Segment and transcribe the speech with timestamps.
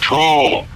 [0.00, 0.66] control.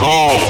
[0.00, 0.49] Show.